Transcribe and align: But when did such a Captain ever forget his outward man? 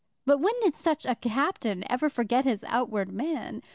But 0.25 0.39
when 0.39 0.55
did 0.63 0.73
such 0.73 1.05
a 1.05 1.13
Captain 1.13 1.83
ever 1.87 2.09
forget 2.09 2.43
his 2.43 2.65
outward 2.67 3.11
man? 3.11 3.61